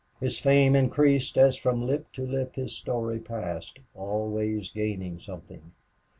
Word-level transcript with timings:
His 0.19 0.39
fame 0.39 0.75
increased 0.75 1.37
as 1.37 1.57
from 1.57 1.85
lip 1.85 2.11
to 2.13 2.25
lip 2.25 2.55
his 2.55 2.75
story 2.75 3.19
passed, 3.19 3.77
always 3.93 4.71
gaining 4.71 5.19
something. 5.19 5.73